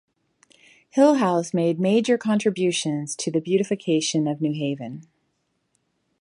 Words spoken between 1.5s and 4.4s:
made major contributions to the beautification